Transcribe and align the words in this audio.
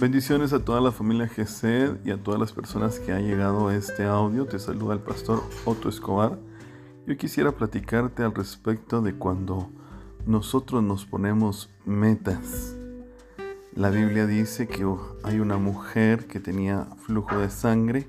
Bendiciones 0.00 0.54
a 0.54 0.64
toda 0.64 0.80
la 0.80 0.92
familia 0.92 1.28
GESED 1.28 2.06
y 2.06 2.10
a 2.10 2.16
todas 2.16 2.40
las 2.40 2.52
personas 2.52 2.98
que 2.98 3.12
han 3.12 3.26
llegado 3.26 3.68
a 3.68 3.76
este 3.76 4.06
audio. 4.06 4.46
Te 4.46 4.58
saluda 4.58 4.94
el 4.94 5.00
pastor 5.00 5.42
Otto 5.66 5.90
Escobar. 5.90 6.38
Yo 7.06 7.18
quisiera 7.18 7.52
platicarte 7.52 8.22
al 8.22 8.34
respecto 8.34 9.02
de 9.02 9.12
cuando 9.12 9.68
nosotros 10.24 10.82
nos 10.82 11.04
ponemos 11.04 11.68
metas. 11.84 12.74
La 13.74 13.90
Biblia 13.90 14.26
dice 14.26 14.66
que 14.68 14.90
hay 15.22 15.38
una 15.38 15.58
mujer 15.58 16.26
que 16.26 16.40
tenía 16.40 16.86
flujo 17.04 17.36
de 17.36 17.50
sangre 17.50 18.08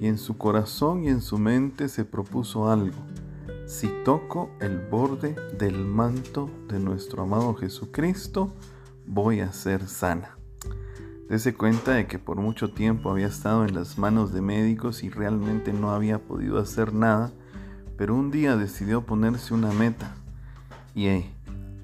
y 0.00 0.06
en 0.06 0.18
su 0.18 0.38
corazón 0.38 1.02
y 1.02 1.08
en 1.08 1.22
su 1.22 1.38
mente 1.38 1.88
se 1.88 2.04
propuso 2.04 2.70
algo. 2.70 2.98
Si 3.66 3.88
toco 4.04 4.48
el 4.60 4.78
borde 4.78 5.34
del 5.58 5.84
manto 5.86 6.48
de 6.68 6.78
nuestro 6.78 7.24
amado 7.24 7.52
Jesucristo, 7.54 8.54
voy 9.08 9.40
a 9.40 9.50
ser 9.50 9.88
sana. 9.88 10.36
Dese 11.28 11.54
cuenta 11.54 11.92
de 11.92 12.06
que 12.06 12.20
por 12.20 12.36
mucho 12.36 12.70
tiempo 12.70 13.10
había 13.10 13.26
estado 13.26 13.64
en 13.64 13.74
las 13.74 13.98
manos 13.98 14.32
de 14.32 14.40
médicos 14.40 15.02
y 15.02 15.10
realmente 15.10 15.72
no 15.72 15.90
había 15.90 16.20
podido 16.20 16.58
hacer 16.58 16.94
nada, 16.94 17.32
pero 17.98 18.14
un 18.14 18.30
día 18.30 18.56
decidió 18.56 19.04
ponerse 19.04 19.52
una 19.52 19.72
meta 19.72 20.14
y 20.94 21.08
eh, 21.08 21.30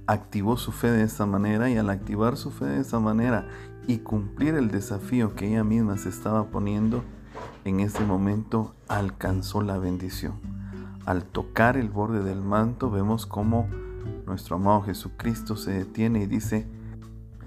activó 0.07 0.57
su 0.57 0.71
fe 0.71 0.93
de 0.93 1.03
esa 1.03 1.27
manera 1.27 1.69
y 1.69 1.77
al 1.77 1.91
activar 1.91 2.37
su 2.37 2.53
fe 2.53 2.67
de 2.67 2.81
esa 2.81 3.01
manera 3.01 3.49
y 3.89 3.99
cumplir 3.99 4.55
el 4.55 4.71
desafío 4.71 5.35
que 5.35 5.49
ella 5.49 5.65
misma 5.65 5.97
se 5.97 6.09
estaba 6.09 6.45
poniendo, 6.45 7.03
en 7.65 7.81
ese 7.81 8.05
momento 8.05 8.77
alcanzó 8.87 9.61
la 9.61 9.77
bendición. 9.77 10.35
Al 11.05 11.25
tocar 11.25 11.77
el 11.77 11.89
borde 11.89 12.23
del 12.23 12.43
manto 12.43 12.93
vemos 12.93 13.27
cómo 13.27 13.69
nuestro 14.25 14.55
amado 14.55 14.83
Jesucristo 14.83 15.57
se 15.57 15.73
detiene 15.73 16.23
y 16.23 16.27
dice 16.27 16.65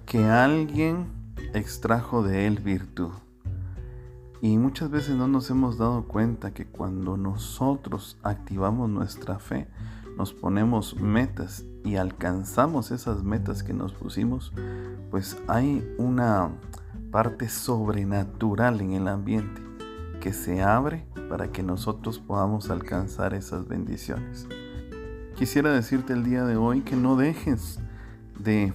que 0.05 0.25
alguien 0.25 1.14
extrajo 1.55 2.21
de 2.21 2.47
él 2.47 2.59
virtud. 2.59 3.11
Y 4.41 4.57
muchas 4.57 4.91
veces 4.91 5.15
no 5.15 5.27
nos 5.27 5.49
hemos 5.49 5.77
dado 5.77 6.03
cuenta 6.03 6.53
que 6.53 6.67
cuando 6.67 7.17
nosotros 7.17 8.17
activamos 8.21 8.89
nuestra 8.89 9.39
fe, 9.39 9.67
nos 10.17 10.33
ponemos 10.33 10.95
metas 10.99 11.65
y 11.83 11.95
alcanzamos 11.95 12.91
esas 12.91 13.23
metas 13.23 13.63
que 13.63 13.73
nos 13.73 13.93
pusimos, 13.93 14.53
pues 15.09 15.37
hay 15.47 15.87
una 15.97 16.51
parte 17.11 17.49
sobrenatural 17.49 18.81
en 18.81 18.93
el 18.93 19.07
ambiente 19.07 19.61
que 20.19 20.33
se 20.33 20.61
abre 20.61 21.05
para 21.29 21.51
que 21.51 21.63
nosotros 21.63 22.19
podamos 22.19 22.69
alcanzar 22.69 23.33
esas 23.33 23.67
bendiciones. 23.67 24.47
Quisiera 25.35 25.71
decirte 25.71 26.13
el 26.13 26.23
día 26.23 26.43
de 26.43 26.55
hoy 26.55 26.81
que 26.81 26.95
no 26.95 27.15
dejes 27.15 27.79
de 28.39 28.73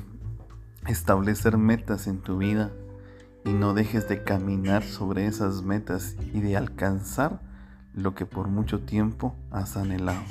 establecer 0.86 1.58
metas 1.58 2.06
en 2.06 2.20
tu 2.20 2.38
vida 2.38 2.70
y 3.44 3.52
no 3.52 3.74
dejes 3.74 4.08
de 4.08 4.22
caminar 4.22 4.82
sobre 4.82 5.26
esas 5.26 5.62
metas 5.62 6.16
y 6.32 6.40
de 6.40 6.56
alcanzar 6.56 7.40
lo 7.94 8.14
que 8.14 8.26
por 8.26 8.48
mucho 8.48 8.80
tiempo 8.80 9.34
has 9.50 9.76
anhelado. 9.76 10.22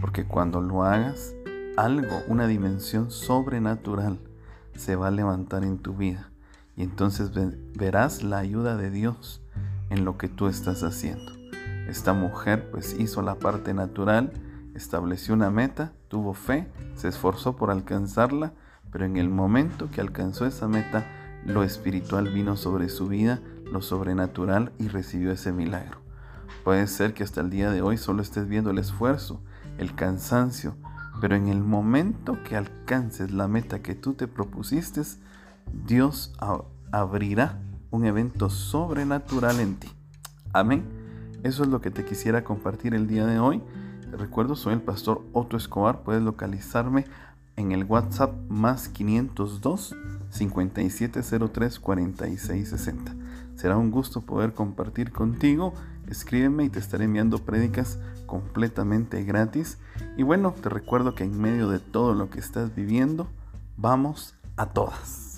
Porque 0.00 0.26
cuando 0.26 0.60
lo 0.60 0.84
hagas, 0.84 1.34
algo, 1.76 2.22
una 2.28 2.46
dimensión 2.46 3.10
sobrenatural 3.10 4.18
se 4.76 4.96
va 4.96 5.08
a 5.08 5.12
levantar 5.12 5.64
en 5.64 5.78
tu 5.78 5.94
vida 5.94 6.30
y 6.76 6.82
entonces 6.82 7.30
verás 7.76 8.22
la 8.22 8.38
ayuda 8.38 8.76
de 8.76 8.90
Dios 8.90 9.42
en 9.90 10.04
lo 10.04 10.18
que 10.18 10.28
tú 10.28 10.48
estás 10.48 10.82
haciendo. 10.82 11.32
Esta 11.88 12.12
mujer 12.12 12.70
pues 12.70 12.96
hizo 12.98 13.22
la 13.22 13.36
parte 13.36 13.74
natural, 13.74 14.32
estableció 14.74 15.34
una 15.34 15.50
meta, 15.50 15.92
tuvo 16.08 16.34
fe, 16.34 16.68
se 16.94 17.08
esforzó 17.08 17.56
por 17.56 17.70
alcanzarla 17.70 18.52
pero 18.94 19.06
en 19.06 19.16
el 19.16 19.28
momento 19.28 19.90
que 19.90 20.00
alcanzó 20.00 20.46
esa 20.46 20.68
meta, 20.68 21.04
lo 21.44 21.64
espiritual 21.64 22.28
vino 22.28 22.56
sobre 22.56 22.88
su 22.88 23.08
vida, 23.08 23.40
lo 23.64 23.82
sobrenatural 23.82 24.70
y 24.78 24.86
recibió 24.86 25.32
ese 25.32 25.50
milagro. 25.50 25.98
Puede 26.62 26.86
ser 26.86 27.12
que 27.12 27.24
hasta 27.24 27.40
el 27.40 27.50
día 27.50 27.72
de 27.72 27.82
hoy 27.82 27.96
solo 27.96 28.22
estés 28.22 28.46
viendo 28.46 28.70
el 28.70 28.78
esfuerzo, 28.78 29.42
el 29.78 29.96
cansancio, 29.96 30.76
pero 31.20 31.34
en 31.34 31.48
el 31.48 31.60
momento 31.60 32.38
que 32.44 32.54
alcances 32.54 33.32
la 33.32 33.48
meta 33.48 33.82
que 33.82 33.96
tú 33.96 34.14
te 34.14 34.28
propusiste, 34.28 35.02
Dios 35.72 36.32
abrirá 36.92 37.58
un 37.90 38.04
evento 38.04 38.48
sobrenatural 38.48 39.58
en 39.58 39.74
ti. 39.74 39.88
Amén. 40.52 40.84
Eso 41.42 41.64
es 41.64 41.68
lo 41.68 41.80
que 41.80 41.90
te 41.90 42.04
quisiera 42.04 42.44
compartir 42.44 42.94
el 42.94 43.08
día 43.08 43.26
de 43.26 43.40
hoy. 43.40 43.60
Recuerdo, 44.12 44.54
soy 44.54 44.74
el 44.74 44.82
pastor 44.82 45.24
Otto 45.32 45.56
Escobar. 45.56 46.04
Puedes 46.04 46.22
localizarme 46.22 47.06
en 47.56 47.72
el 47.72 47.84
WhatsApp 47.84 48.34
más 48.48 48.88
502 48.88 49.94
5703 50.30 51.78
4660. 51.78 53.14
Será 53.54 53.76
un 53.76 53.90
gusto 53.90 54.22
poder 54.22 54.52
compartir 54.52 55.12
contigo. 55.12 55.74
Escríbeme 56.08 56.64
y 56.64 56.68
te 56.68 56.80
estaré 56.80 57.04
enviando 57.04 57.38
prédicas 57.38 57.98
completamente 58.26 59.22
gratis. 59.24 59.78
Y 60.16 60.22
bueno, 60.22 60.54
te 60.60 60.68
recuerdo 60.68 61.14
que 61.14 61.24
en 61.24 61.40
medio 61.40 61.68
de 61.68 61.78
todo 61.78 62.14
lo 62.14 62.30
que 62.30 62.40
estás 62.40 62.74
viviendo, 62.74 63.28
vamos 63.76 64.34
a 64.56 64.66
todas. 64.66 65.33